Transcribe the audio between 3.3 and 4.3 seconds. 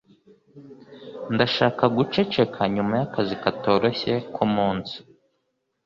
katoroshye